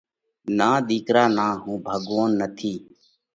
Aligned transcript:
نان 0.57 0.75
ۮِيڪرا 0.87 1.23
نان، 1.37 1.53
هُون 1.63 1.75
ڀڳوونَ 1.85 2.29
نٿِي۔ 2.39 2.73